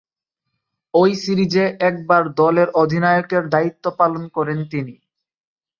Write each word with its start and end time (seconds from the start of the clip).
ঐ 0.93 1.03
সিরিজে 1.15 1.65
একবার 1.89 2.23
দলের 2.37 2.67
অধিনায়কের 2.75 3.43
দায়িত্ব 3.49 3.85
পালন 3.99 4.23
করেন 4.27 4.59
তিনি। 4.71 4.95